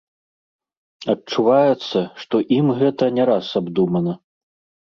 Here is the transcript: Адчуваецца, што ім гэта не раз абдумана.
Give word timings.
Адчуваецца, 1.13 1.99
што 2.23 2.35
ім 2.57 2.75
гэта 2.81 3.13
не 3.19 3.23
раз 3.33 3.45
абдумана. 3.63 4.21